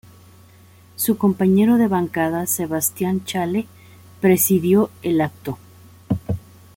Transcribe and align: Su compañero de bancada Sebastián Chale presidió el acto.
Su 0.95 1.15
compañero 1.19 1.77
de 1.77 1.87
bancada 1.87 2.47
Sebastián 2.47 3.23
Chale 3.23 3.67
presidió 4.19 4.89
el 5.03 5.21
acto. 5.21 5.59